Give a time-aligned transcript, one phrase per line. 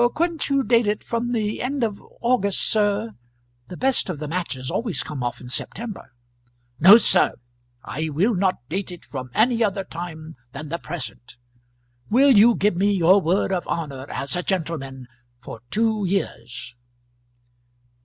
[0.15, 3.11] "Couldn't you date it from the end of August, sir?
[3.67, 6.11] The best of the matches always come off in September."
[6.79, 7.35] "No, sir;
[7.83, 11.37] I will not date it from any other time than the present.
[12.09, 15.07] Will you give me your word of honour as a gentleman,
[15.39, 16.75] for two years?"